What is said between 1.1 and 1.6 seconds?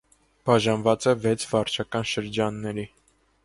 է վեց